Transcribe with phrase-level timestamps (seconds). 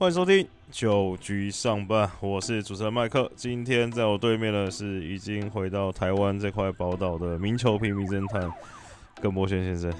[0.00, 3.28] 欢迎收听九局上班，我是主持人麦克。
[3.34, 8.48] 今天在我对面的是已经回到台湾这块宝岛的名球平民侦探
[9.20, 9.92] 耿博轩先生。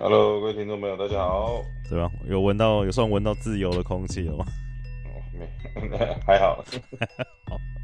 [0.00, 1.62] Hello，各位听众朋友，大家好。
[1.90, 2.10] 对吧？
[2.26, 4.46] 有闻到，有算闻到自由的空气了吗？
[5.04, 5.20] 哦，
[5.90, 6.64] 没， 还好。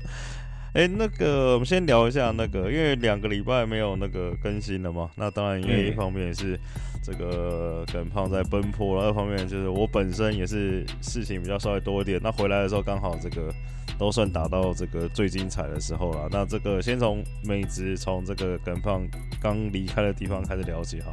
[0.75, 5.09] 哎、那个，我们先聊一下那个，因为两个礼拜没有那个更新了嘛。
[5.15, 6.59] 那当然，因为一方面也是
[7.01, 12.19] 这个耿胖在奔波，然后二方面就是我本身也是事情比较稍微多一点。
[12.21, 13.55] 那回来的时候刚好这个
[13.97, 16.29] 都算打到这个最精彩的时候了。
[16.29, 19.07] 那这个先从美职，从这个耿胖
[19.41, 21.13] 刚离开的地方开始聊起哈。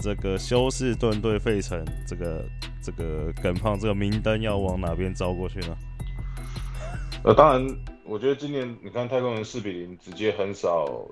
[0.00, 2.44] 这个休斯顿对费城，这个
[2.82, 5.76] 这个耿胖这个明灯要往哪边招过去呢？
[7.22, 7.76] 呃，当然，
[8.08, 11.06] 我觉得今年你看太空人四比零直接横扫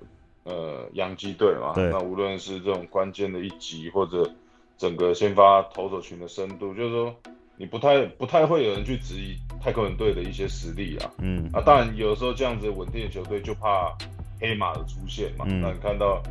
[0.44, 4.30] 呃洋基队嘛，那无论是这种关键的一集，或者
[4.78, 7.14] 整个先发投手群的深度，就是说
[7.58, 11.10] 你不太不太会有人去质疑太空人队的一些实力啊。
[11.18, 13.94] 嗯啊，当然有时候这样子稳定的球队就怕
[14.40, 15.44] 黑马的出现嘛。
[15.48, 16.22] 嗯那你看到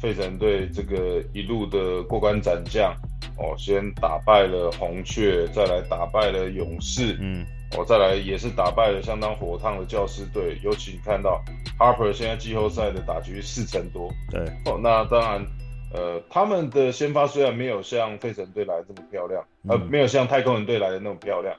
[0.00, 2.92] 费城队这个一路的过关斩将，
[3.36, 7.44] 哦，先打败了红雀，再来打败了勇士，嗯
[7.76, 10.58] 哦，再来也是打败了相当火烫的教师队。
[10.62, 11.42] 尤其你看到
[11.78, 15.46] Harper 现在季后赛的打局四成多，对，哦，那当然，
[15.92, 21.54] 呃，他们的先发虽然没有像费城队来的这么漂亮，呃，嗯没有像太空人队来的那么漂亮，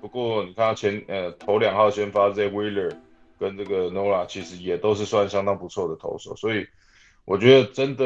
[0.00, 2.96] 不过你看他前呃头两号先发 Z Wheeler
[3.38, 6.66] 跟这个 Nola 其实也都是算相当不错的投手，所以
[7.24, 8.04] 我觉得真的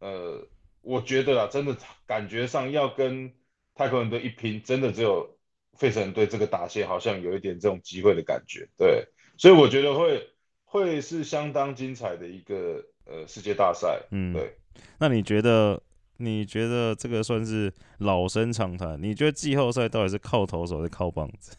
[0.00, 0.46] 呃，
[0.82, 1.74] 我觉得啊，真的
[2.06, 3.32] 感觉上要跟
[3.74, 5.33] 太空人队一拼，真的只有
[5.76, 10.28] 费城人队这个打线好像有一点这种机会的感觉，对，所以我觉得会
[10.64, 14.56] 会是相当精彩的一个呃世界大赛，嗯，对。
[14.98, 15.80] 那你觉得？
[16.18, 18.96] 你觉得这个算是老生常谈？
[19.02, 21.56] 你觉得季后赛到底是靠投手还是靠棒子？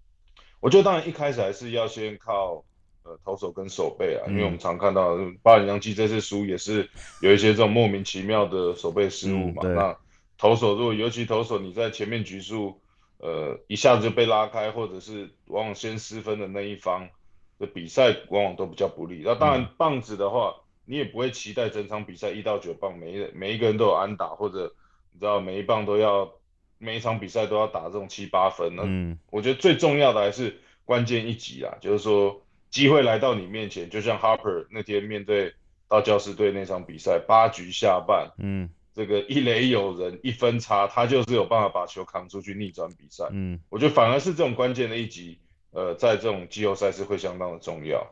[0.60, 2.62] 我觉得当然一开始还是要先靠
[3.04, 6.86] 呃投手跟手背啊，因为嗯我们常看到巴黎洋基这次输也是
[7.22, 9.62] 有一些这种莫名其妙的手背失误嘛。
[9.64, 9.98] 嗯那
[10.36, 12.78] 投手如果尤其投手你在前面局数
[13.24, 17.08] 呃一下子就被拉开，或者是往往先失分的那一方
[17.58, 19.22] 的比赛往往都比较不利。
[19.24, 20.54] 那当然棒子的话，
[20.84, 24.74] 你也不会期待整场比赛一到九棒每一每一个人都有安打，或者
[25.12, 26.30] 你知道每一棒都要
[26.76, 28.76] 每一场比赛都要打这种七八分。
[28.76, 35.54] 那嗯我觉得最重要的还是关键一击啊，就是说机会来到你面前，就像 Harper 那天面对
[35.88, 43.24] 到教师队那场比赛，八局下半，嗯这个一垒有人一分差，他就是有办法把球扛出去逆转比赛。
[43.32, 45.38] 嗯，我觉得反而是这种关键的一集，
[45.72, 48.06] 呃，在这种季后赛是会相当的重要。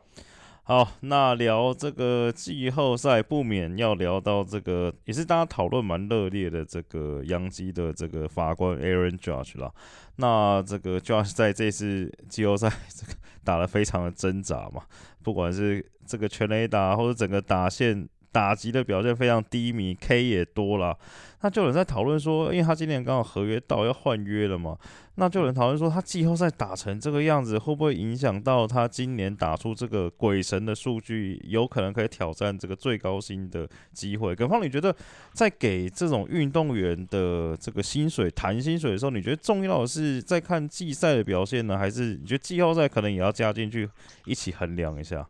[0.65, 9.69] 好，那聊这个季后赛，不免要聊到这个，也是大家讨论蛮热烈的这个杨基的这个法官 Aaron Judge 啦。
[10.15, 13.13] 那这个 Judge 在这次季后赛这个
[13.43, 14.83] 打得非常的挣扎嘛，
[15.21, 20.97] 不管是这个全垒打或者整个打线打击的表现非常低迷，K 也多了。
[21.41, 24.77] 那就有人在讨论说，因为他今年刚好合约到要换约了嘛，
[25.15, 34.33] 那就有人讨论说，他季后赛打成这个样子，会不会影响到他今年打出这个鬼神的数据，有可能可以挑战这个最高薪的机会？
[34.33, 34.95] 耿芳，你觉得
[35.33, 43.87] 在给这种运动员的这个薪水谈薪水的时候，你觉得重要的是在看季赛的表现呢，还是你觉得季后赛可能也要加进去
[44.25, 45.27] 一起衡量一下？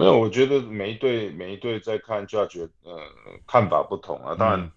[0.00, 2.98] 没有，我觉得每一队每一队在看 Judge 呃
[3.46, 4.34] 看法不同啊。
[4.34, 4.72] 当然嗯，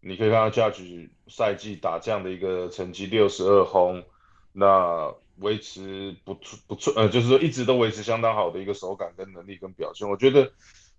[0.00, 4.04] 你可以看到 Judge 赛季打这样的一个成绩，六十二轰，
[4.52, 10.06] 那维持不错不错，呃，就是说一直都维持相当好的一个手感跟能力跟表现。
[10.06, 10.52] 我觉得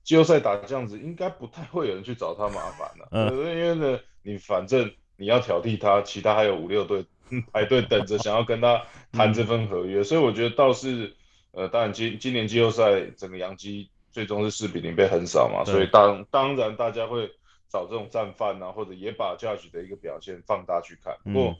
[0.03, 7.05] 季后赛打这样子，应该不太会有人去找他麻烦了、嗯呃因为呢，你反正你要挑剔他，其他还有五六队
[7.53, 11.15] 排队等着想要跟他谈这份合约，所以我觉得倒是。
[11.57, 17.27] 呃，当然今今年季后赛整个洋基最终是四比零被横扫嘛，所以当当然大家会
[17.67, 21.15] 找这种战犯啊，或者也把 Judge 的一个表现放大去看。
[21.23, 21.55] 不过嗯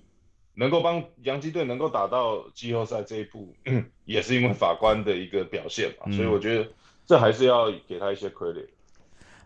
[0.60, 3.54] 能够帮洋基队能够打到季后赛这一步，
[4.06, 6.68] 也是因为法官的一个表现嘛，嗯所以我觉得
[7.06, 8.68] 这还是要给他一些 credit。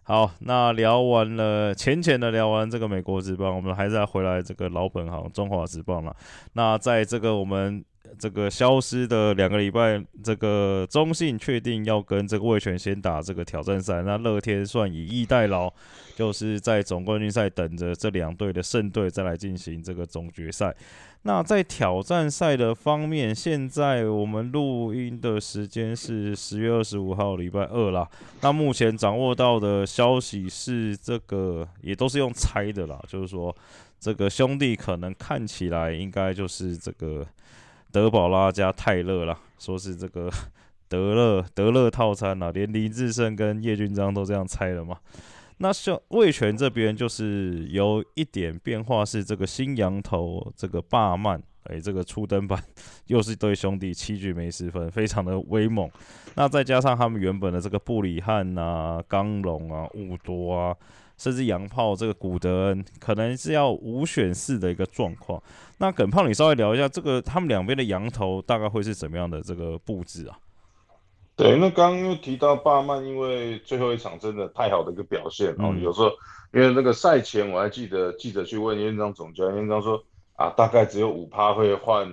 [0.03, 6.15] 好，那聊完了浅浅的聊完这个美国职棒，我们还是要回来这个老本行中华职棒了。
[6.53, 7.83] 那在这个我们
[8.19, 15.71] 这个消失的两个礼拜，这个中信确定要跟这个魏权先打这个挑战赛，那乐天算以逸待劳，
[16.15, 20.75] 就是在总冠军赛等着这两队的胜队再来进行这个总决赛。
[21.23, 28.07] 那在挑战赛的方面，现在我们录音的时间是十月二十五号礼拜二啦。
[28.41, 33.55] 那目前掌握到的消息是，这个也都是用猜的啦，就是说
[33.99, 37.25] 这个兄弟可能看起来应该就是这个。
[37.91, 40.29] 德保拉加泰勒啦，说是这个
[40.87, 44.97] 德勒德勒套餐啦，连林志胜跟叶军章都这样猜了嘛。
[45.57, 52.63] 那像魏权这边就是有一点变化，是这个新羊头这个霸曼，哎，这个初登板
[53.07, 55.87] 又是一对兄弟七局没失分，非常的威猛。
[56.35, 60.75] 那再加上他们原本的这个布里汉啊、刚龙啊、乌多啊。
[61.21, 65.39] 甚至洋炮这个古德恩可能是要五选四的一个状况。
[65.77, 70.35] 那耿胖，你稍微聊一下这个他们两边的羊头大概会是怎么样的这个布置啊？
[71.35, 75.75] 对，那刚刚又提到巴曼，因为最后一场真的太好的一个表现哦。
[75.79, 76.09] 有时候
[76.53, 80.03] 因为那个赛前我还记得记者去问院长总教练，院长说
[80.33, 82.11] 啊，大概只有五趴会换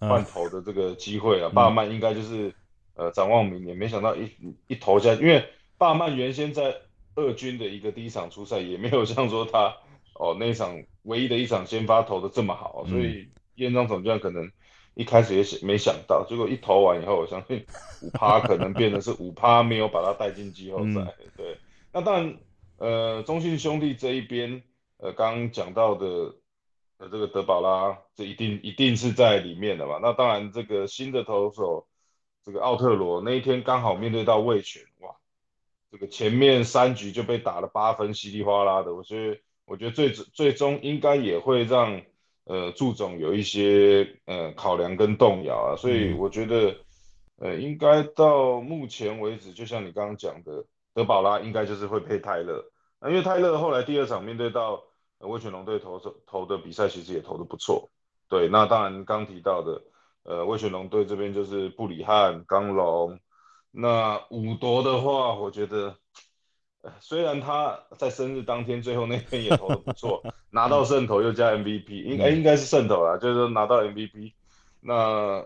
[0.00, 1.48] 换头的这个机会啊。
[1.54, 2.52] 巴曼应该就是
[2.96, 4.28] 呃展望明年，没想到一
[4.66, 5.44] 一投下，因为
[5.78, 6.74] 巴曼原先在。
[7.14, 9.76] 二军的一个第一场出赛也没有像说他
[10.14, 14.50] 哦那一场唯一的一场先发投的这么好，所以燕章总教练可能
[14.94, 17.64] 一开始也想没想到，结果一投完以后，我相信
[18.02, 21.14] 五趴可能变得是五趴没有把他带进季后赛。
[21.36, 21.56] 对，
[21.92, 22.38] 那当然
[22.78, 24.62] 呃中信兄弟这一边
[24.98, 26.06] 呃刚刚讲到的
[26.98, 29.98] 呃这个德保拉这一定一定是在里面的嘛。
[30.02, 31.86] 那当然这个新的投手
[32.44, 34.89] 这个奥特罗那一天刚好面对到魏权哇。
[35.90, 38.94] 这个前面三局就被打了八分，稀里哗啦的。
[38.94, 42.00] 我觉得，我觉得最最终应该也会让
[42.44, 45.74] 呃祝总有一些呃考量跟动摇啊。
[45.76, 46.76] 所以我觉得，
[47.38, 50.64] 呃，应该到目前为止，就像你刚刚讲的，
[50.94, 52.64] 德保拉应该就是会配泰勒。
[53.00, 54.80] 那因为泰勒后来第二场面对到
[55.18, 57.90] 威权龙队投投的比赛，其实也投的不错。
[58.28, 59.82] 对，那当然刚提到的，
[60.22, 63.18] 呃，威权龙队这边就是布里汉、刚龙。
[63.72, 65.96] 那五夺的话，我觉得，
[66.98, 74.32] 虽然他在生日当天最后那天也投的不错，拿到胜投又加 MVP，应该应该是胜投啦，就是说拿到 MVP。
[74.80, 75.44] 那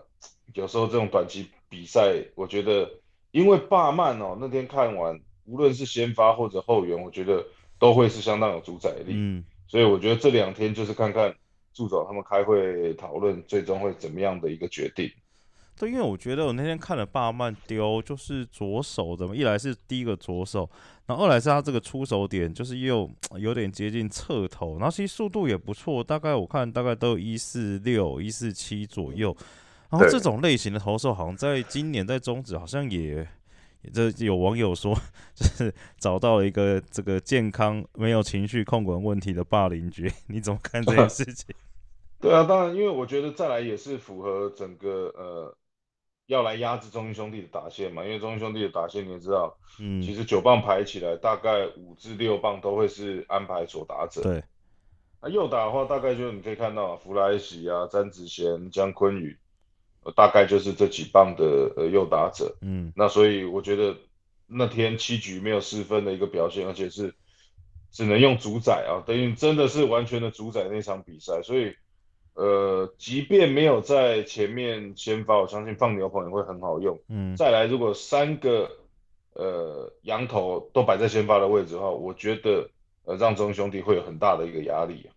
[0.53, 2.89] 有时候这种短期比赛，我觉得
[3.31, 7.45] 因为霸曼哦，那天看完，无论是先发或者后援，我觉得
[7.77, 9.13] 都会是相当有主宰力。
[9.13, 11.35] 嗯，所以我觉得这两天就是看看
[11.73, 15.11] 助手他们开会讨论，最终会怎么样的一个决定。
[15.77, 20.69] 对，因为我觉得我那天看了巴曼丢，就是左手的嘛，一来是第一个左手，
[21.05, 29.35] 然后二来是他这个出手点就是又有点接近侧头，然后其实速度也不错，大概我看大概都有一四六、一四七左右。
[29.89, 33.27] 然后这种类型的投手，好像在今年在中职好像也，
[33.93, 34.95] 这有网友说
[35.35, 41.53] 就是找到了一个这个健康没有情绪控管问题的霸凌局，你怎么看这件 事情？
[42.21, 45.53] 对啊，当然，因为我觉得再来也是符合整个呃。
[46.27, 48.03] 要来压制中英兄弟的打线嘛？
[48.03, 54.21] 因为中英兄弟的打线你也知道，嗯，其实九棒排起来，大概五至六棒都会是安排左打者。
[54.23, 54.43] 对，
[55.21, 59.37] 那右打的话，大概就你可以看到弗莱喜啊、詹子贤、姜坤宇，
[60.15, 62.57] 大概就是这几棒的呃右打者。
[62.61, 63.95] 嗯，那所以我觉得
[64.47, 67.13] 那天七局没有失分的一个表现，而且是
[67.91, 71.75] 只能用主宰啊，等于真的是完全的主宰那场比赛，所以。
[72.35, 76.99] 呃，即便没有在前面先发，我相信放牛棚也会很好用。
[77.07, 78.69] 嗯，再来，如果三个
[79.33, 82.69] 呃羊头都摆在先发的位置的话，我觉得
[83.05, 85.09] 呃让中兄弟会有很大的一个压力。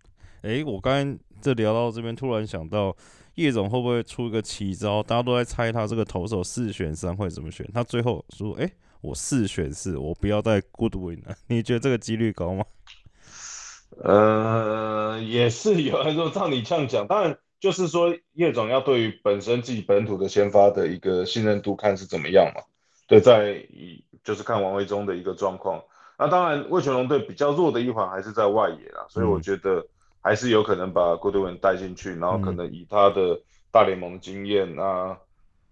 [0.43, 2.97] 哎，我刚刚这聊到这边，突然想到
[3.35, 5.03] 叶总会不会出一个奇招？
[5.03, 12.64] 大家都在猜他这个投手四选三会怎么选，他最后说：“哎，我四选四，我不要带 Goodwin 了。”你觉得这个几率高吗？
[14.02, 22.62] 呃，也是有人说，照你这样讲，当然就是说叶总要对于本身自己本土的先发的一个信任度看是怎么样嘛？
[23.09, 25.83] 对，在以就是看王维忠的一个状况。
[26.19, 29.87] 那当然，魏全龙队比较弱的一环还是在外野啦，所以我觉得
[30.21, 33.40] 还是有可能把郭德文带进去，然后可能以他的
[33.71, 35.19] 大联盟经验啊。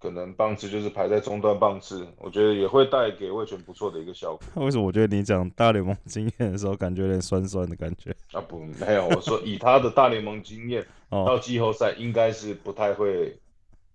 [0.06, 4.40] 可能棒次就是排在中段棒次，我觉得也会带给魏权不错的一个效果。
[4.64, 8.14] 为什么我觉得你讲大联盟经验的时候，感觉有点酸酸的感觉？
[8.30, 13.36] 啊不，没有，我说以他的大联盟经验， 到季后赛应该是不太会，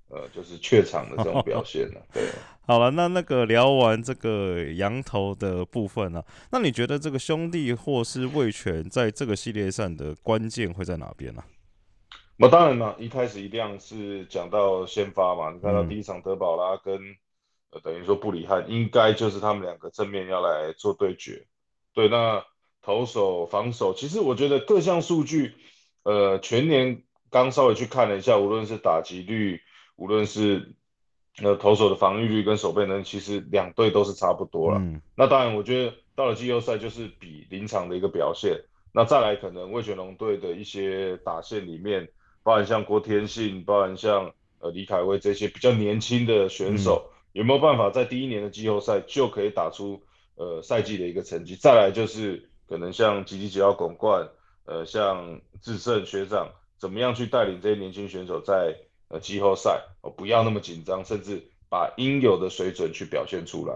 [0.09, 2.01] 呃，就是怯场的这种表现了。
[2.11, 2.23] 对，
[2.67, 11.41] 好了，那那个聊完这个羊头的部分呢，那你觉得这个兄弟或是魏权在这个系列上的关键会在哪边呢？
[12.41, 15.51] 那当然了，一开始一定是讲到先发嘛。
[15.51, 16.99] 你看到第一场德保拉跟
[17.69, 21.45] 呃等于说布里汉，应该就是他们两个正面要来做对决。
[21.93, 22.43] 对，那
[22.81, 25.53] 投手防守，其实我觉得各项数据，
[26.01, 29.61] 呃，全年刚稍微去看了一下，无论是打击率，
[29.95, 30.73] 无论是
[31.43, 34.81] 呃投手的防御率跟守备能力，其实两队都是差不多了。
[35.15, 38.59] 那当然，我觉得到了季后赛就是比临场的一个表现。
[38.93, 42.09] 那再来，可能魏全龙队的一些打线里面，
[42.43, 50.01] 包含像郭天信，包含像呃李凯威这些比较年轻的选手，有没有办法在第一年的季后赛就可以打出
[50.35, 51.55] 呃赛季的一个成绩？
[51.55, 54.27] 再来就是可能像吉吉吉奥巩冠，
[54.65, 58.75] 呃像智胜学长，怎么样去带领这些年轻选手在
[59.09, 63.75] 呃季后赛哦不要那么紧张，甚至把应有的水准去表现出来。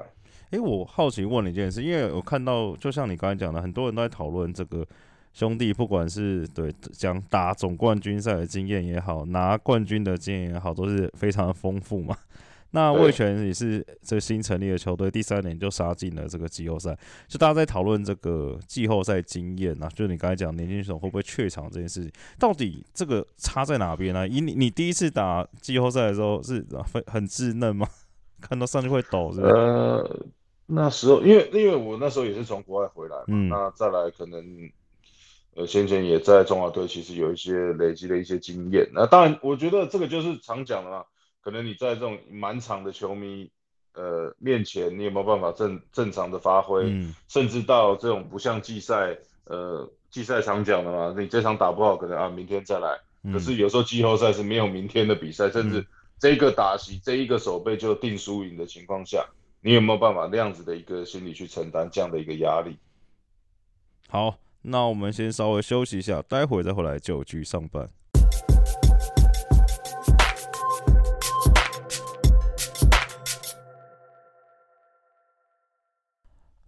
[0.52, 4.86] 哎，我好奇问你一件事，因为我看到，就像你刚才讲的，很多人都在讨论这个
[5.36, 12.16] 兄弟，不管是对讲打总冠军赛的经验也好，拿冠军的经验也好，都是非常的丰富嘛。
[12.72, 24.26] 那魏权也是这新成立的球队，第三年就杀进了这个季后赛，就大家在讨论这个季后赛经验啊，就你刚才讲年轻选手会不会怯场这件事情，到底这个差在哪边呢？
[24.26, 27.86] 以你你第一次打季后赛的时候是很很稚嫩吗？
[28.40, 29.50] 看到上去会抖是吧？
[29.50, 30.26] 呃，
[30.68, 34.42] 那时候因为因为我那时候也是从国外回来嘛，那再来可能
[35.56, 38.88] 呃先前也在中华队，其实有一些累积的一些经验。
[38.94, 41.06] 那当然，我觉得这个就是常讲的嘛，
[41.42, 43.50] 可能你在这种满场的球迷
[43.94, 46.84] 呃面前，你有没有办法正正常的发挥？
[47.28, 53.00] 甚至到这种不像季赛，呃季赛常讲的嘛，你这场打不好，可能啊明天再来。
[53.34, 55.86] 可是有时候季后赛是没有明天的比赛，甚至。
[56.18, 59.28] 这个打席，这一个手背就定输赢的情况下，
[59.60, 62.78] 你有没有办法那样子的一个心理去承担这样的一个压力？
[64.08, 67.88] 好，那我们先稍微休息一下，待会再回来就局上班。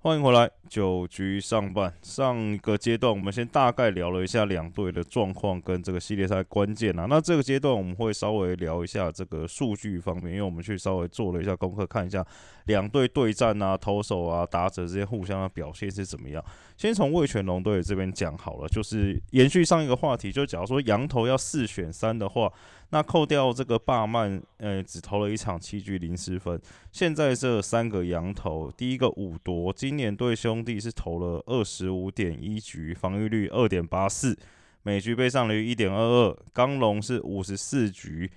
[0.08, 1.94] 欢迎回来，九局上半。
[2.02, 7.06] 上一个阶段，我们先大概聊了一下两队的状况跟这个系列赛关键啊。
[7.10, 12.26] 那这个阶段，我们会稍微聊一下这个数据方面，因为我们去稍微做了一下功课，看一下
[12.68, 16.42] 两队对战啊、投手啊、打者之间互相的表现是怎么样。
[16.78, 22.50] 先从魏全龙队这边讲好了，就是延续上一个话题，就假如说羊头要四选三的话。
[22.90, 26.60] 那扣掉这个霸曼，呃，只投了一场七局零失分。
[26.92, 34.38] 现在这三个羊头，第一个五夺，今年对兄弟是投了二十五点一局，防御率二点八四，
[34.84, 36.38] 每局被上率一点二二。
[36.54, 38.32] 刚龙是五十四局。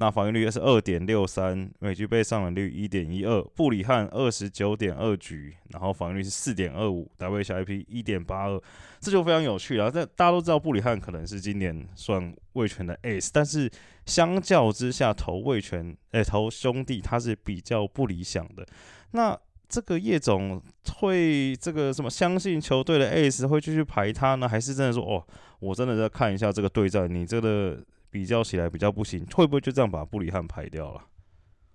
[0.00, 3.42] 那防御率是二点六三，每局被上垒率一点一二。
[3.54, 8.58] 布里汉二十九点二局，然后防御率是四点二五，WHIP 一点八二，
[8.98, 9.90] 这就非常有趣了。
[9.90, 13.70] 这大家都知道布里汉可能是今年算卫权的 Ace，但是
[14.06, 18.66] 相较之下投卫权，哎，投兄弟他是比较不理想的。
[19.10, 19.38] 那
[19.68, 20.62] 这个叶总
[20.94, 24.48] 会这个什么相信球队的 Ace 会继续排他呢？
[24.48, 25.22] 还是真的说哦，
[25.58, 27.78] 我真的在看一下这个对战，你这个。
[28.10, 31.00] 比较起来比较不行，会不会就这样把布里汉排掉了？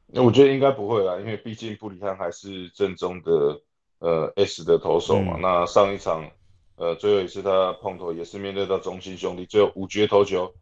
[0.07, 3.59] 那我觉得应该不会啦，因为毕竟布里汉还是正宗的
[3.99, 5.37] 呃 S 的投手嘛。
[5.41, 6.29] 那上一场
[6.75, 10.53] 呃最后一次他碰头也是面对到中心兄弟，最后五局投球，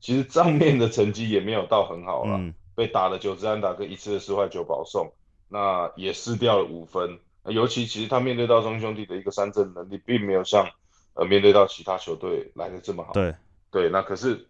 [0.00, 2.40] 其实账面的成绩也没有到很好了，
[2.74, 5.12] 被打了九支安打跟一次的四坏九保送，
[5.48, 7.18] 那也失掉了五分。
[7.44, 10.66] 尤其其实他面对到中心兄弟的一个三振能力，并没有像
[11.14, 13.12] 呃面对到其他球队来的这么好。
[13.12, 13.34] 对
[13.70, 14.46] 对，那可是。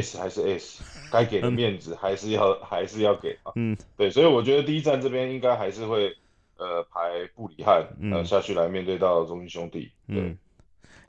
[0.00, 0.82] S 还是 S，
[1.12, 3.52] 该给的面子还是要还是要给啊。
[3.56, 6.14] 嗯，对，所以我觉得第一站这边应该还是会
[6.56, 9.90] 呃排布里汉呃下去来面对到中心兄弟。
[10.08, 10.36] 嗯，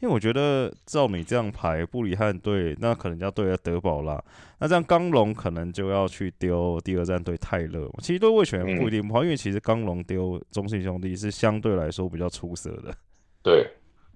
[0.01, 4.23] 因为我觉得照你这样排布里汉队，那可能要对德保拉，
[4.59, 7.89] 那这样刚龙可能就要去丢第二站对泰勒。
[7.99, 12.95] 其实对魏权不一定不好，因为其实刚龙丢中信兄弟是相对来说比较出色的。
[13.41, 13.67] 对，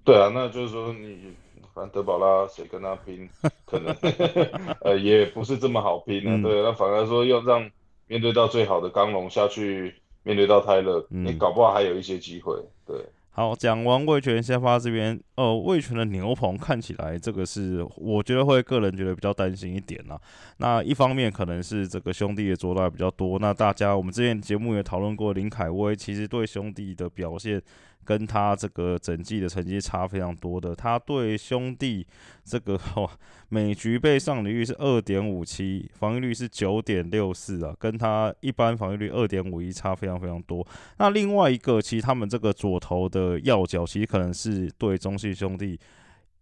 [0.04, 1.34] 对啊，那就是说你。
[1.74, 3.28] 反正德保拉谁跟他拼，
[3.64, 3.94] 可能
[4.82, 7.70] 呃也不是这么好拼的，对，那反而说要让
[8.06, 12.54] 面对到最好的刚龙下去面对到泰勒，你搞不好还有一些机会，
[12.86, 12.96] 对。
[13.32, 20.20] 好，讲完魏权先发这边，呃，魏权的牛棚看起来这个是我觉得会个人觉得比较担心一点啦。
[20.58, 27.62] 那一方面可能是这个兄弟的做到比较多，那大家我们之前节目也讨论过林凯威，其实对兄弟的表现。
[28.10, 32.04] 跟他这个整季的成绩差非常多的，他对兄弟
[32.42, 32.76] 这个
[33.50, 40.66] 每局被上垒率是二点五七，防御率是九点六四啊，跟他一般防御率二点五一差非常非常多。
[40.98, 45.78] 那另外一个，其实他们这个左投的要角，其实可能是对中信兄弟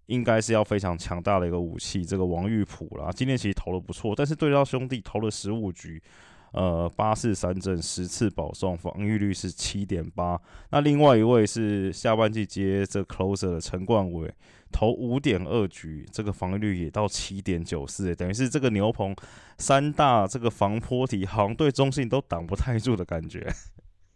[0.06, 2.02] 应该是要非常强大的一个武器。
[2.02, 6.02] 这个王玉普啦，今天其实投的不错，但是对到兄弟投了十五局。
[6.52, 10.40] 呃，八四三振十次保送，防御率是七点八。
[10.70, 14.32] 那另外一位是下半季接这 closer 的陈冠伟，
[14.72, 19.14] 投五点二局，这个防御率也到七点九四，等于是这个牛棚
[19.58, 23.46] 三大这个防坡体，好像对中信都挡不太住的感觉。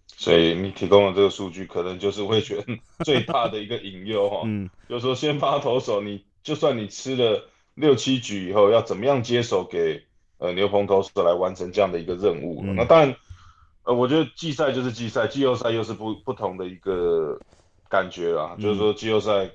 [0.07, 2.65] 所以你提供的这个数据，可能就是会觉
[3.05, 4.43] 最大的一个引诱哈。
[4.47, 10.03] 嗯，就是说先发投手，你就算你吃了六七局以后，要怎么样接手给？
[10.43, 12.65] 呃，牛棚投手来完成这样的一个任务。
[12.75, 13.15] 那当然，
[13.85, 17.39] 呃，我觉得季赛就是季赛，季后赛又是不不同的一个
[17.89, 18.57] 感觉啦。
[18.61, 19.49] 就是说，季后赛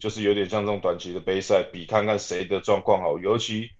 [0.00, 3.20] 就是有点像这种短期的杯赛，比看看谁的状况好。
[3.20, 3.70] 尤其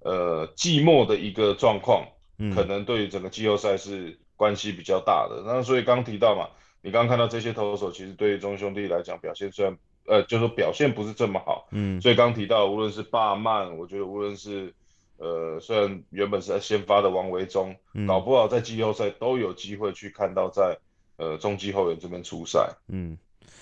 [0.00, 2.06] 呃季末的一个状况，
[2.54, 5.42] 可能对于整个季后赛是关系比较大的。
[5.44, 6.48] 那所以刚提到嘛，
[6.80, 11.68] 你刚刚看到这些投手，其实对于中兄弟来讲表现虽然呃，就是说表现不是这么好。
[11.72, 12.00] 嗯。
[12.00, 14.72] 所以刚提到，无论是霸曼，我觉得无论是
[15.18, 17.74] 呃，虽然原本是在先发的王维忠，
[18.06, 20.78] 搞不好在季后赛都有机会去看到在
[21.16, 22.68] 呃中继后援这边出赛。
[22.88, 23.16] 嗯，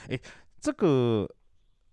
[0.09, 0.19] 哎，
[0.61, 1.29] 这个，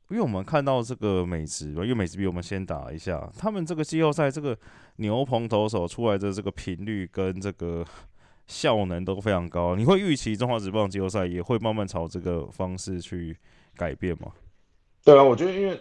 [0.09, 4.57] 因为我们看到这个美职，因为美职比我们先打一下，他们这个季后赛这个
[4.95, 7.85] 牛棚投手出来的这个频率跟这个
[8.47, 9.75] 效能都非常高。
[9.75, 13.37] 你会预期中华职棒季后赛也会慢慢朝这个方式去
[13.75, 14.31] 改变吗？
[15.03, 15.79] 对啊，我觉得因为。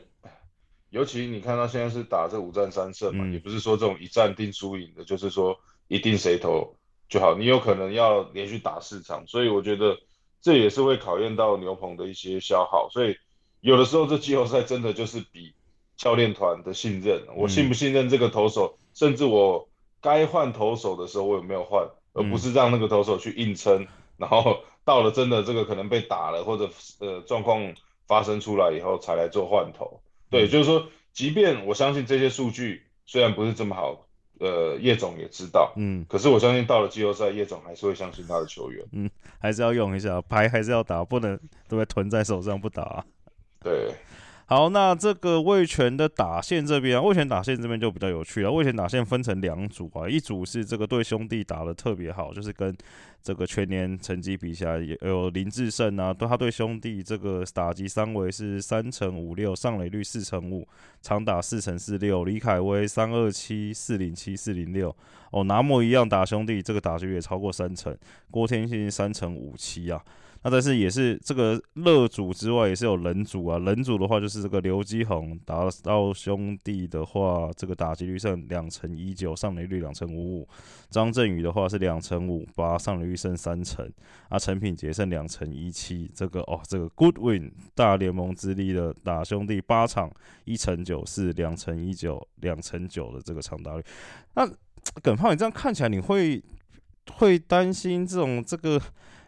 [0.90, 6.76] 尤其你看到现在是打这五战三胜嘛，也不是说这种一战定输赢的，就是说一定谁投
[7.08, 7.36] 就好。
[7.36, 9.96] 你有可能要连续打四场，所以我觉得
[10.42, 12.88] 这也是会考验到牛棚的一些消耗。
[12.90, 13.16] 所以
[13.60, 15.54] 有的时候这季后赛真的就是比
[15.96, 19.68] 教练团的信任，我信不信任这个投手，甚至我
[20.00, 26.68] 该换投手的时候我有没有换，而不是让那个投手去硬撑，然后到了真的这个可能被打了或者
[26.98, 27.74] 呃状况
[28.08, 30.00] 发生出来以后才来做换投。
[30.30, 34.06] 对，就是说，即便我相信这些数据虽然不是这么好，
[34.38, 43.04] 呃，叶总也知道，嗯，可是我相信到了季后赛，叶总还是会相信他的球员，嗯，还是要用一下牌，还是要打，不能都被囤在手上不打。
[43.62, 43.92] 对。
[44.50, 48.50] 好，那这个魏权的打线这边啊，魏权打线这边就比较有趣了。
[48.50, 52.76] 魏权打线分成两组啊，一组是这个对兄弟打的特别好，就是跟
[53.22, 60.66] 这个全年成绩比起来，有林志胜啊，对他对兄弟这个打击三围是三乘五六，上垒率四乘五，
[61.00, 62.24] 长打四乘四六。
[62.24, 64.92] 李凯威三二七四零七四零六，
[65.30, 67.96] 哦，拿模一样打兄弟，这个打击也超过三成。
[68.32, 70.02] 郭天信三乘五七啊。
[70.42, 73.58] 那但是也是这个乐组之外，也是有人组啊。
[73.58, 80.48] 人组的话就是这个刘基宏打到兄弟的话，这个打击率剩两成一九，上垒率两成五五。
[80.88, 83.86] 张振宇的话是两成五八，上垒率剩三成。
[84.30, 86.10] 啊，陈品杰剩两成一七。
[86.14, 90.10] 这个哦，这个 Good Win 大联盟之力的打兄弟八场
[90.46, 93.84] 一成九四，两成一九，两成九的这个长打率。
[94.34, 94.50] 那
[95.02, 96.42] 耿胖，你这样看起来，你会
[97.16, 98.80] 会担心这种这个？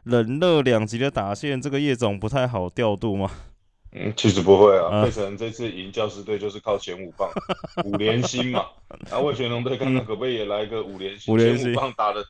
[0.05, 3.31] 冷热两极的打线，这个叶总不太好调度吗？
[3.93, 5.05] 嗯，其实不会啊。
[5.05, 7.31] 费城这次赢教师队就是靠前五棒
[7.85, 8.67] 五连星嘛。
[9.11, 12.25] 然后魏全龙队看看可不可以也来一个五连星，前五棒打的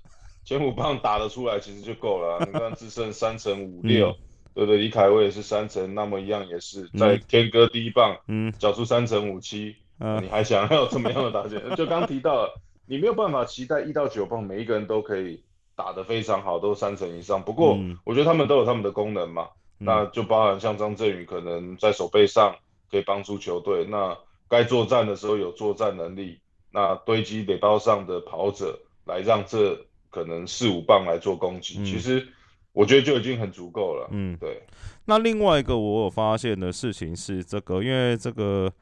[0.45, 2.45] 前五棒打得出来，其实就够了。
[2.53, 4.13] 你看只剩三成五六，
[4.55, 4.77] 对不对？
[4.77, 11.63] 李凯威也是三成，那么一样也是在天哥第一棒，嗯，缴出三成五七，嗯你还想要怎么样的打线？
[11.77, 12.49] 就刚提到，
[12.87, 15.43] 你没有办法期待一到九棒每一个人都可以。
[15.75, 17.43] 打得非常好，都三成以上。
[17.43, 22.55] 不过我觉得他们都有他们的功能嘛，那就包含像张振宇可能在手背上
[22.91, 24.17] 可以帮助球队，那
[24.49, 29.79] 该作战的时候有作战能力，那堆积垒包上的跑者来让这
[30.11, 32.27] 可能四五棒来做攻击，其实
[32.73, 34.09] 我觉得就已经很足够了。
[34.13, 34.63] 嗯，对。
[35.07, 38.73] 那另外一个我有发现的事情是这个，因为这个。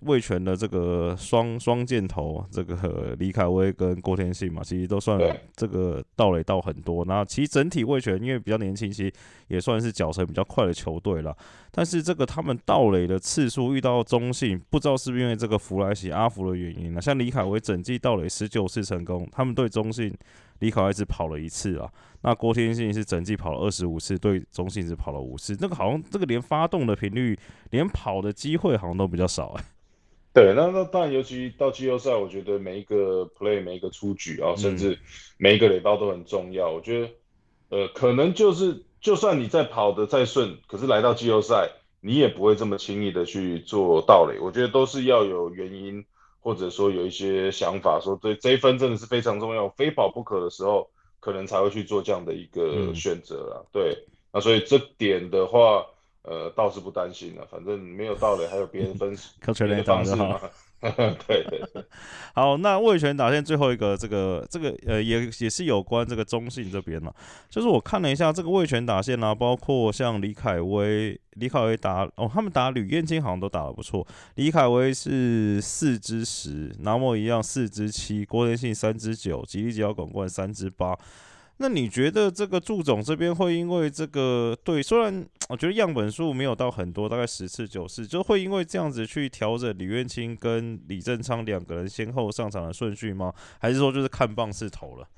[0.00, 5.18] 魏权的这个双双箭头，这个李凯威跟郭天信嘛，其实都算
[5.56, 7.04] 这个盗垒到很多。
[7.06, 9.12] 那其实整体魏权因为比较年轻，其实
[9.48, 11.34] 也算是脚程比较快的球队了。
[11.70, 17.00] 但是这个他们盗垒的次数遇到中信，不知道是不是因为这个弗莱西阿福的原因呢？
[17.00, 20.14] 像李凯威整季盗垒十九次成功，他们对中信
[20.58, 21.90] 李凯威只跑了一次啊。
[22.20, 25.56] 那郭天信是整季跑了二十五次，对中信只跑了五次。
[25.60, 27.38] 那个好像这个连发动的频率，
[27.70, 29.64] 连跑的机会好像都比较少哎。
[30.34, 34.98] 对，那那当然，尤其到季后赛，我觉得每一个 play、每一个出局啊，甚至
[35.38, 36.72] 每一个垒包都很重要。
[36.72, 37.02] 我觉
[37.70, 41.70] 得，呃，可能就是，就算你在跑得再顺，可是来到季后赛，
[42.00, 44.40] 你也不会这么轻易的去做盗垒。
[44.40, 46.04] 我觉得都是要有原因，
[46.40, 53.62] 或者说有一些想法，说对这一分真的是非常重要，非跑不可的时候，可能才会去做这样的一个选择啊。
[53.72, 55.86] 对，那所以这点的话。
[56.24, 60.40] 呃，倒是不担心了，反正没有道理，还有别人分 靠全的方式嘛。
[60.80, 60.90] 对
[61.26, 61.84] 对对。
[62.34, 67.14] 好，那魏权打线最后一个，这个这个呃，也也是有关这个中信这边了。
[67.48, 74.06] 就是我看了一下这个魏权打线啊，包括像李凯威，李凯威打哦，他们打吕燕青好像都打得不错。
[74.34, 80.98] 李凯威是四支十，南莫一样四支七，郭天信三支九，吉利吉奥广冠三支八。
[81.64, 93.32] 那你觉得这个祝总这边会因为这个对，虽然我觉得样本数没有到很多，大概十次九次，就会因为这样子去调整李元清跟李正昌两个人先后上场的顺序吗？
[93.58, 95.08] 还是说就是看棒式投了？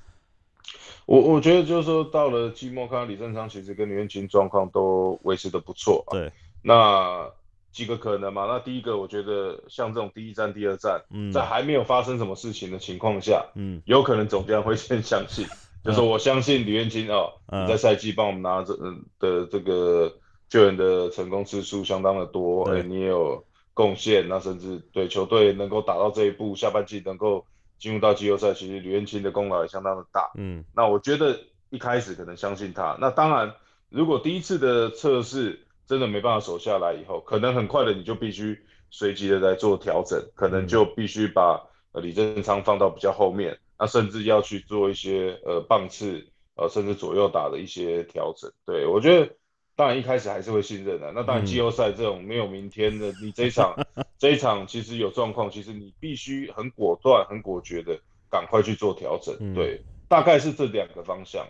[1.07, 6.05] 我我觉得就是说到了季末，看到李正昌其实跟李元清状况都维持的不错。
[6.13, 6.31] 对，
[6.63, 7.29] 那
[7.73, 8.47] 几个可能嘛？
[8.47, 11.03] 那第一个，我觉得像这种第一站、第二站，
[11.35, 15.45] 在还没有发生什么事情的情况下，嗯，有可能总监会先相信。
[15.87, 18.75] 就是我相信李元清哦，你在赛季帮我们拿这
[19.18, 20.12] 的这个
[20.49, 27.44] 救援的成功次数相当的多，哎，你也有贡献，那甚至对球队能够打到这一步，下半季能够
[27.79, 30.31] 进入到季后赛，其实李元清的功劳也相当的大。
[30.37, 31.38] 嗯，那我觉得
[31.70, 33.55] 一开始可能相信他，那当然，
[33.88, 38.59] 如果第一次的测试真的没办法守下来以后，可能很快的你就必须
[38.90, 41.61] 随机的来做调整，可能就必须把
[41.94, 43.59] 李正昌放到比较后面。
[43.79, 49.35] 那甚至要去做一些呃棒次呃甚至左右打的一些调整，对我觉得
[49.75, 51.12] 当然一开始还是会信任的。
[51.12, 53.75] 那当然季后赛这种没有明天的，你这一场
[54.19, 59.55] 这一场其实有状况，其实你必须很果断、很果决的赶快去做调整。
[59.55, 61.47] 对，大概是这两个方向。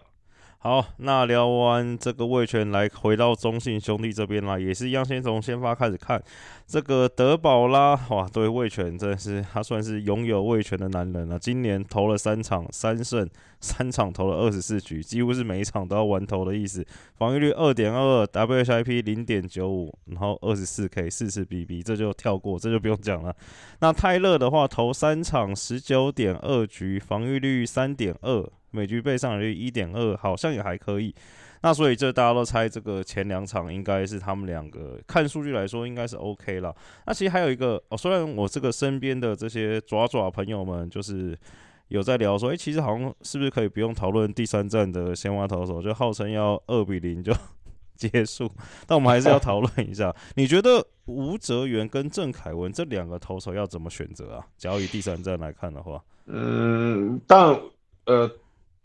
[0.67, 6.21] 好，那聊完这个魏权，来回到中信兄弟这边啦，也是一样，先从先发开始看
[6.67, 11.39] 这个德保拉，哇，对魏权真的是他算是拥有魏权的男人了。
[11.39, 16.85] 今年投了三场三胜，三场投了二十四局，几乎是每一场都要完投的意思。
[17.15, 23.33] 防御率二点二二，WHIP 零点九五，然后二十四 K 四次 BB，这就跳过，这就不用讲了。
[23.79, 28.51] 那泰勒的话，投三场十九点二局，防御率三点二。
[28.77, 31.15] 每局被上率一点二，好像也还可以。
[31.63, 36.73] 那所以这大家都猜这个前两场应该是他们两个看数据来说应该是 OK 了。
[37.07, 41.37] 那其实还有一个哦，虽然我这个身边的这些爪爪朋友们就是
[41.89, 47.33] 有在聊说，哎，其实好像是不是可以不用讨论第三站的鲜花投手，就号称要二比零就
[47.97, 48.49] 结束。
[48.87, 54.47] 但我们还是要讨论一下， 你觉得吴哲源跟郑凯文这两个投手要怎么选择啊？
[54.59, 57.59] 假如以第三站来看的话，嗯，但
[58.05, 58.31] 呃。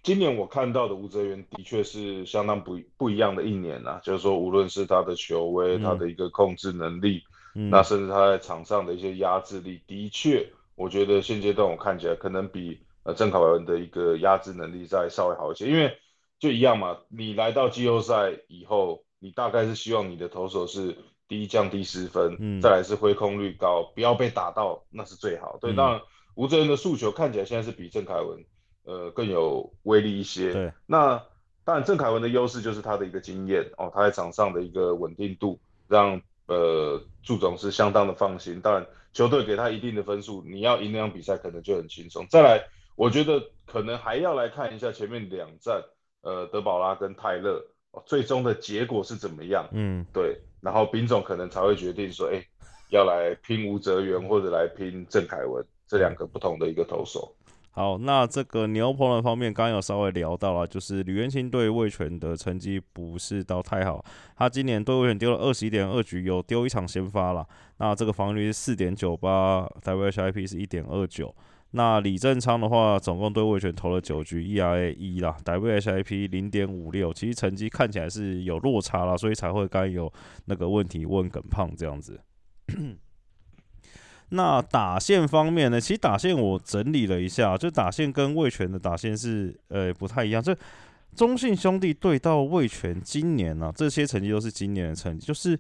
[0.03, 7.21] 今年我看到的吴哲源的确是相当不不一样的一年呐，就是说无论是他的球威，他的一个控制能力，
[7.53, 15.95] 那甚至他在场上的一些压制力，的确，我觉得现阶段我看起来可能比呃郑凯文的一个压制能力再稍微好一些，因为
[16.39, 25.59] 就一样嘛，你来到季后赛以后，你大概是希望你的投手是第一降低失分，再来是挥空率高，不要被打到，那是最好。
[25.61, 26.01] 对，当然
[26.33, 28.43] 吴哲源的诉求看起来现在是比郑凯文。
[28.84, 30.54] 呃，更有威力一些。
[30.54, 31.24] 对，那
[31.63, 38.60] 当然郑凯文的优势就是他的一个经验哦，他在场上的一个稳定度，让呃祝总是相当的放心。
[38.62, 42.26] 当然球队给他一定的分数，你要赢那场比赛可能就很轻松。
[42.30, 45.84] 再来，我觉得可能还要来看一下前面两站，
[46.22, 49.67] 呃，德保拉跟泰勒哦，最终的结果是怎么样？
[49.72, 50.39] 嗯，对。
[50.62, 52.44] 然后丙总可能才会决定说，哎，
[52.89, 57.36] 要来拼吴哲源或者来拼郑凯文这两个不同的一个投手。
[57.73, 64.03] 好，那这个牛棚的方面，刚刚有稍微聊到了，就是吕元清对魏权的成绩不是到太好，
[64.36, 71.34] 他今年对魏权丢了二十一点二局，有丢一场先发了，那这个防御率是四点九八，WHIP 是一点二九。
[71.73, 80.12] 那李正昌的话，总共对魏权投了九局，ERA 一啦，WHIP 零点五六，其实成绩看起来是有落差了，所以才会刚有
[80.47, 82.19] 那个问题问耿胖这样子。
[84.34, 85.80] 那打线方面呢？
[85.80, 90.41] 其实打线我整理了一下，就打线跟魏权的打线是呃不太一样。
[90.41, 90.58] 这
[91.13, 95.60] 中信兄弟对到魏权，今年呢这些成绩都是今年的成绩，就是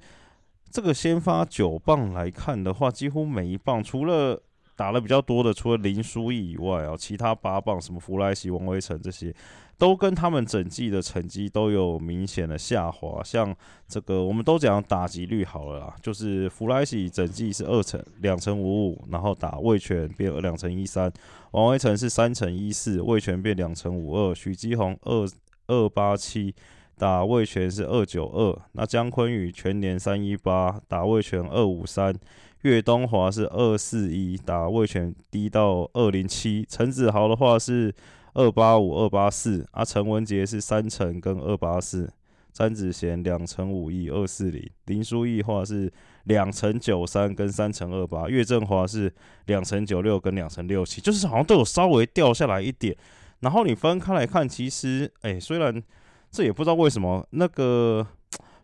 [0.69, 4.41] 这个先发九棒来看的话，几乎每一棒除了
[4.81, 9.33] 打的比较多的，除了林书义以外啊，其他八棒什么弗莱西、王威成这些。
[9.77, 13.55] 都跟他们整季的成绩都有明显的下滑，像
[13.87, 21.11] 这个我们都讲打击率好了啦，就是弗莱西整季是二成两成五五，然后打魏权变两成一三，
[21.53, 25.27] 王威成是三成一四，魏权变两成五二，许基宏二
[25.65, 26.53] 二八七
[26.95, 32.13] 打魏权是二九二，那姜昆宇全年三一八打魏权二五三，
[32.61, 37.93] 岳东华是二四一打魏权低到二零七，陈子豪的话是。
[38.33, 42.09] 二八五二八四啊，陈文杰是三成跟二八四，
[42.53, 45.91] 詹子贤两成五亿二四零，林书义话是
[46.23, 49.13] 两成九三跟三成二八，岳振华是
[49.47, 52.95] 两成九六跟两成六七，就是好像都有稍微掉下来一点。
[53.41, 55.83] 然后你分开来看，其实哎，虽然
[56.31, 58.07] 这也不知道为什么那个。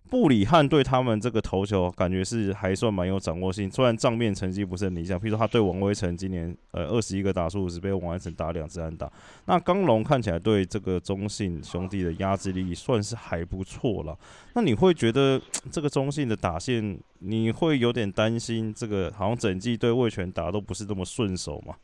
[0.09, 5.19] 布里汉对他们这个投球感觉是还算蛮有掌握性，虽然账面成绩不是很理想。
[5.19, 9.11] 譬如说他对王威成今年呃二十一个打数，只被王威成打两支安打。
[9.45, 14.17] 那刚龙看起来对这个中信兄弟的压制力算是还不错了。
[14.53, 15.39] 那你会觉得
[15.71, 21.75] 这个中信的打线，你会有点担心这个好像整季对魏权打都不是这么顺手吗？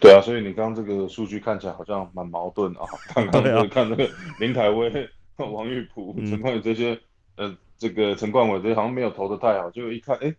[0.00, 2.80] 对啊，所以你刚这个数据看起来好像蛮矛盾啊。
[3.14, 4.08] 刚刚看那个
[4.38, 5.08] 林凯威。
[5.48, 6.98] 王玉普、陈冠宇这些，
[7.36, 10.34] 呃，这个陈冠伟这些好像没有投的太好，就一看，哎，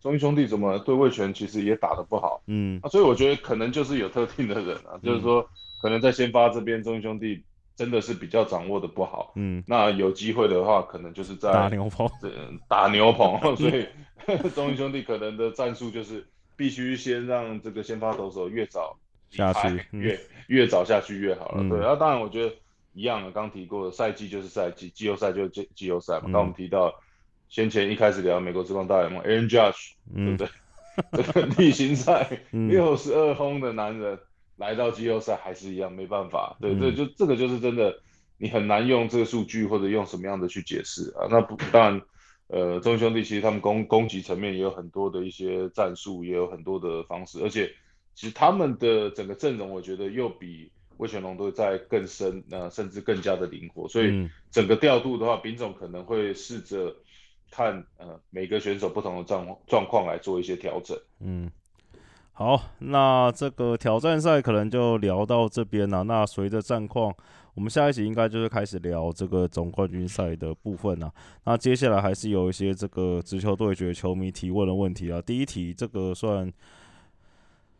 [0.00, 5.46] 中英兄弟怎么对魏权其实也打的不好，嗯，啊，所以我觉得可能就是有特定的人啊，就是说
[5.82, 7.42] 可能在先发这边中英兄弟
[7.74, 12.08] 真的是比较掌握的不好，嗯，那有机会的话，可能就是在打牛棚，
[12.68, 13.86] 打牛棚， 所以
[14.54, 18.96] 中英兄弟可能的战术就是必须先让这个先发投手越早
[19.30, 22.54] 下去，越越早下去越好了，对，那当然我觉得。
[22.96, 26.30] 一样的，刚提过的赛季就是赛季，季后赛就是季季后赛嘛。
[26.32, 26.94] 刚我们提到
[27.46, 30.48] 先前一开始聊美国之光大联盟，Aaron Judge，对不对？
[31.12, 34.18] 这个例行赛六十二轰的男人
[34.56, 36.56] 来到季后赛还是一样没办法。
[36.58, 38.00] 对对，就这个就是真的，
[38.38, 41.28] 你很难用这个数据或者用什么样的去解释啊？
[41.30, 42.02] 那不当然，
[42.46, 47.70] 呃，中兄弟其实他们攻攻击层面也有很多的一些战术，也有很多的方式，而且
[48.14, 50.72] 其实他们的整个阵容，我觉得又比。
[50.98, 56.94] 魏全龙都在更深，那甚至更加的灵活，所以整个调度的话，丙总可能会试着
[57.50, 60.98] 看呃每个选手不同的状状况来做一些调整。
[61.20, 61.50] 嗯，
[62.32, 66.04] 好，那这个挑战赛可能就聊到这边了。
[66.04, 67.14] 那随着战况，
[67.54, 71.12] 我们下一集应该就是开始聊这个总冠军赛的部分了。
[71.44, 75.20] 那接下来还是有一些这个直球对决球迷提问的问题啊。
[75.20, 76.52] 第一题，这个算。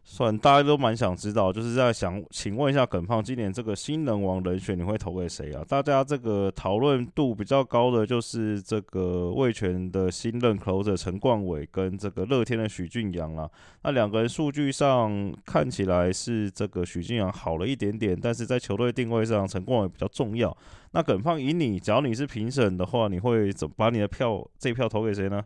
[0.09, 5.65] 算大家都蛮想知道，就是在想请问一下耿胖，今年这个新人王人选你会投给谁啊？
[5.67, 13.51] 大家这个讨论度比较高的就是这个魏权的新任 closer 陈冠伟跟这个乐天的许俊阳啦。
[13.83, 20.57] 那两个人数据上看起来是这个许俊阳好了一点点，但是在球队定位上陈冠伟比较重要。
[20.93, 25.43] 那耿胖以你，只要你是评审的话，你会怎把你的票这票投给谁呢？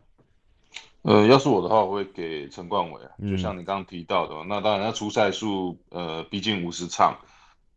[1.02, 7.18] 呃，要是我的话，我会给陈冠伟啊，就像你刚刚提到的，那当然他出赛数，呃，毕竟五十场，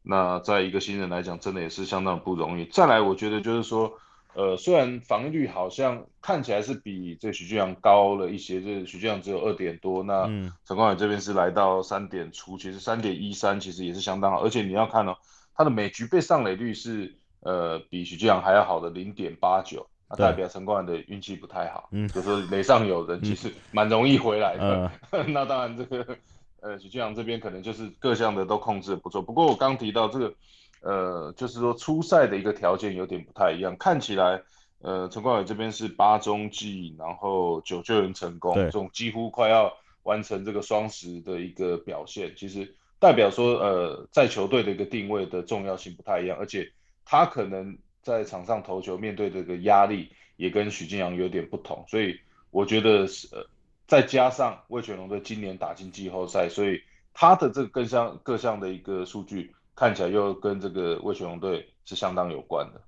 [0.02, 2.66] 那在一个新人来讲，真的也是相当不容易。
[2.66, 3.94] 再来，我觉得就是说，
[4.34, 10.26] 呃，虽然防御率好像看起来是比这许俊阳高了一些，就是许俊阳只有二点多，那
[10.68, 15.16] 陈冠伟这边是来到三点出，其实三点一三其实也是相当好，而且你要看哦，
[15.56, 19.88] 他的每局被上垒率是，呃，比许俊阳还要好的零点八九。
[20.16, 24.92] 代表陈冠的运气不太好，嗯，就是雷上有人，其实蛮容易回来的。
[25.28, 26.18] 那当然，这个
[26.62, 29.22] 呃许俊阳这边可能就是各项的都控制的不错。
[29.22, 30.34] 不过我刚提到这个，
[30.82, 33.76] 呃，就是说初赛的一个条件有点不太一样。
[33.78, 34.42] 看起来，
[34.82, 39.74] 呃，陈冠伟这边是八中计，然后九救援成功，这种几乎快要
[40.04, 46.72] 完成这个双十的一个表现，其实代表说，呃，在球队的一个定位的重要性不太一样，而且
[47.06, 47.78] 他可能。
[48.04, 52.20] 在场上投球，面对这个压力也跟许晋阳有点不同，所以
[52.52, 53.44] 我觉得是呃，
[53.88, 56.80] 再加上魏全龙队今年打进季后赛，所以
[57.14, 62.82] 他的这个各项各项的一个数据看起来又跟这个魏全龙队是相当有关的。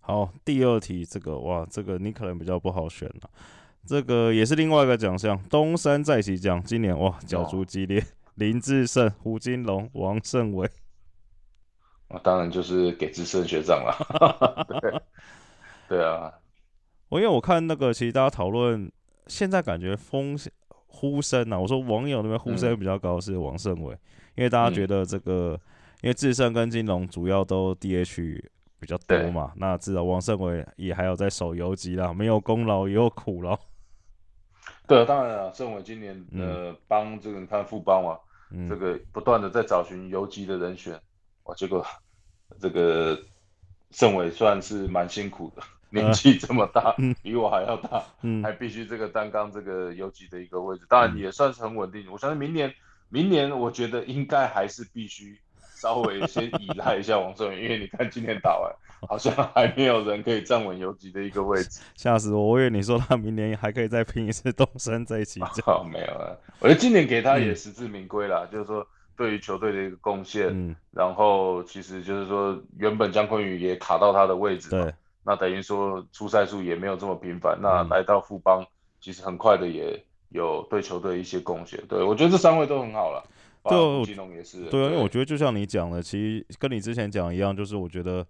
[0.00, 3.30] 好，第二题这个哇，这个你可能比较不好选了，
[3.84, 8.02] 这个也是另外一个奖项，东山再起奖，今年哇角逐激烈，
[8.36, 10.70] 林志胜、胡金龙、王胜伟。
[12.10, 14.66] 啊，当然就是给资深学长了。
[14.80, 15.02] 对，
[15.88, 16.32] 对啊。
[17.08, 18.90] 我因为我看那个，其实大家讨论，
[19.26, 20.38] 现在感觉风
[20.86, 23.96] 呼声啊，我说网友那边呼声比较高是王胜伟，
[24.34, 25.58] 因为大家觉得这个，
[26.02, 28.42] 因为智胜跟金融主要都 DH
[28.78, 33.58] 比较多嘛，那至少王胜伟也还有在守游击啦，没有功劳也有苦劳。
[34.86, 38.18] 对啊，当然了，胜伟今年呃帮这个你看副帮嘛，
[38.68, 41.00] 这个不断的在找寻游击的人选。
[41.56, 41.84] 结果，
[42.60, 43.18] 这个
[43.90, 48.04] 政委算是蛮辛苦的，年纪这么大，比我还要大，
[48.40, 52.06] 还必须这个担纲这个游击的一个位置，当然也算是很稳定。
[52.10, 52.72] 我相信明年，
[53.08, 55.36] 明年我觉得应该还是必须
[55.74, 58.72] 稍微先依赖一下王胜伟，因为你看今年打完，
[59.08, 61.80] 好像还没有人可以站稳游击的一个位置。
[61.96, 62.50] 吓死我！
[62.50, 65.40] 我以为你说他明年还可以再拼一次东升在一起。
[65.90, 68.86] 没有了，我觉得今年给他也实至名归了，就是说。
[69.20, 77.58] 对于球队的一个贡献，嗯然后其实就是说，原本姜昆宇也卡到他的位置，对，那等于说出赛数也没有这么频繁。
[77.60, 78.64] 那来到富邦，
[78.98, 81.78] 其实很快的也有对球队一些贡献。
[81.86, 83.22] 对我觉得这三位都很好了。
[83.64, 84.64] 对，金龙也是。
[84.70, 88.26] 对啊，因为我觉得就像你讲的，其实跟你之前讲一样，就是我觉得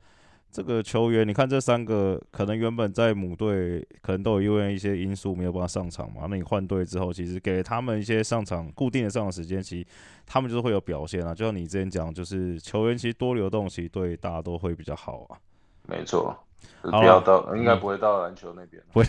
[0.52, 6.26] 这个球员，你看这三个可能原本在母队，可能都有因为一些因素没有办法上场嘛。
[6.28, 9.86] 那你换队之后，其实给他们一些上场固定的上场时间，其实
[10.26, 11.32] 他们就是会有表现啊。
[11.32, 15.38] 就像你之前讲，就是球员其实多流动，其实对大家都会比较好啊。
[15.86, 16.36] 没错。
[16.82, 18.82] 不要到，应该不会到篮球那边。
[18.92, 19.06] 不会。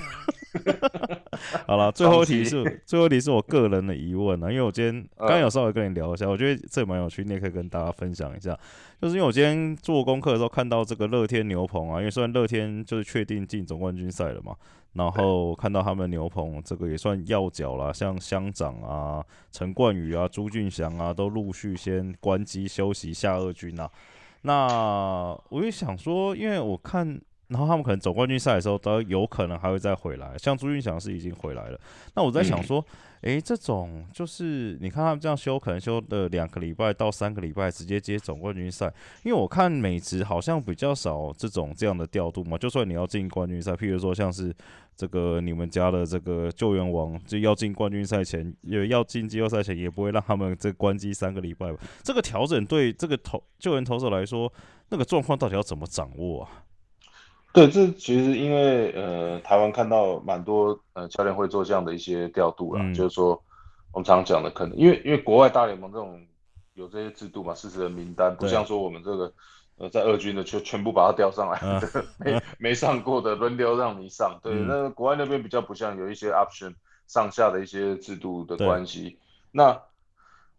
[1.65, 8.57] 好了，最后一题是最后一题是我个人的疑问啊，因为我今天刚有稍微跟你聊一下，我觉得这蛮有趣，你也可以跟大家分享一下。
[9.01, 14.53] 就是因为我今天做功课的时候看到这个乐天牛棚啊，因为虽然乐天就是确定进总冠军赛了嘛，
[14.93, 23.89] 然后看到他们牛棚这个也算要角啦，像乡长啊、陈冠宇啊、朱俊祥啊，都陆续先关机休息下二军啊。
[24.41, 27.21] 那我也想说，因为我看。
[27.51, 30.37] 然后他们可能总冠军赛的时候，都有可能还会再回来。
[30.37, 31.77] 像朱俊祥是已经回来了。
[32.15, 32.83] 那我在想说，
[33.23, 38.85] 诶，这种就是你看他们这样休，可能休的两个礼拜到三个礼拜，直接接总冠军赛。
[39.23, 42.57] 因为我看美职好像比较少这种这样的调度嘛。
[42.57, 44.55] 就算你要进冠军赛，譬如说像是
[44.95, 51.77] 这个你们家的这个救援王，就要进冠军赛前，也要进季后赛前，也不会让他们这关机三个礼拜吧。
[52.01, 54.49] 这个调整对这个投救援投手来说，
[54.87, 56.63] 那个状况到底要怎么掌握啊？
[57.53, 63.41] 对，这其实因为呃，台湾看到蛮多呃教练会做这样的一些调度了，就是说
[63.91, 66.25] 我们常讲的，可能因为因为国外大联盟这种
[66.75, 69.33] 有这些制度嘛，四十人名单，不像说我们这个
[69.77, 71.59] 呃在二军的全全部把它调上来，
[72.19, 74.39] 没没上过的轮流让你上。
[74.41, 76.73] 对，那国外那边比较不像有一些 option
[77.07, 79.17] 上下的一些制度的关系。
[79.51, 79.77] 那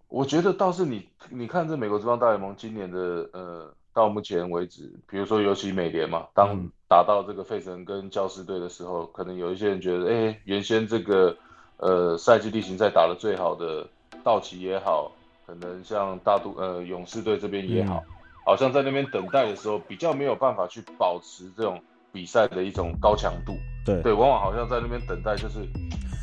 [0.09, 2.99] 我觉得倒是你你看这美国职棒大联盟今年的
[3.33, 3.75] 呃。
[3.95, 11.37] 到目前为止，比如说尤其美联嘛，当打到这个费城跟教师队的时候，可能有一些人觉得，哎，原先这个
[11.77, 13.87] 呃赛季例行赛打得最好的
[14.25, 15.13] 道奇也好，
[15.47, 18.03] 可能像大都呃勇士队这边也好，
[18.47, 21.79] 好像在那边等待的时候，比较没有办法去保持这种
[22.13, 23.53] 比赛的一种高强度。
[23.85, 25.59] 对对，往往好像在那边等待，就是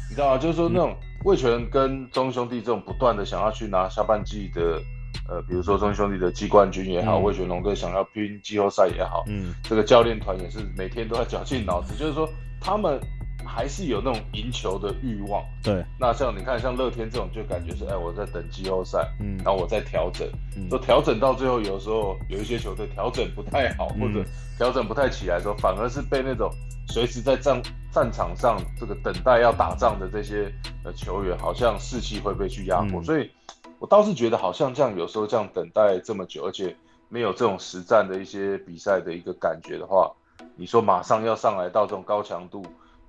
[0.10, 0.38] 你知道吗？
[0.40, 4.82] 就是说那种魏权跟中兄弟这种不断的想要去拿下半季的。
[5.28, 12.28] 呃，比如说中兄弟的季冠军也好，魏雪龙队想要拼季后赛也好，嗯，这个教练团也是每天都在绞尽脑汁， 就是说
[12.60, 13.00] 他们
[13.46, 15.44] 还是有那种赢球的欲望。
[15.64, 20.28] 对，那像你看，像乐天这种，就感觉是，哎，我在等季后赛，嗯，然后我在调整，
[20.68, 24.26] 都调整到最后，有时候有一些球队调整不太好，或者
[24.58, 26.52] 调整不太起来的时候，反而是被那种
[26.88, 30.52] 随时在战战场上这个等待要打仗的这些
[30.84, 33.30] 呃球员，好像士气会被去压迫，所以。
[33.80, 36.76] 我倒是觉得，好像这样有时候这样等待这么久，而且
[37.08, 40.12] 没有这种实战的一些比赛的一个感觉的话，
[40.56, 42.62] 你说马上要上来到这种高强度，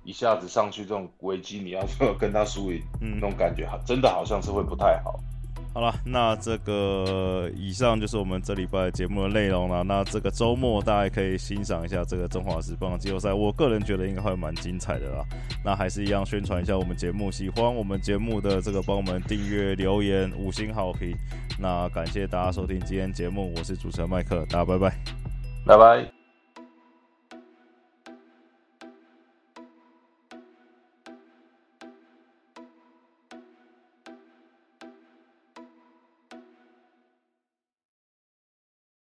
[0.03, 5.19] 一下子上去这种危机，你要说 跟他输赢，嗯，那种感觉，真的好像是会不太好。
[5.73, 9.83] 好了，那这个以上就是我们这礼拜节目的内容了。
[9.83, 15.23] 那这个周末大家可以欣赏一下这个中华职棒季后赛，我个人觉得应该会蛮精彩的啦。
[15.63, 21.15] 那还是一样宣传一下我们节目，喜欢我们节目的这个帮我们订阅、留言、五星好评。
[21.57, 24.93] 那感谢大家收听今天节目，我是主持人麦克，大家拜拜，
[25.65, 26.20] 拜拜。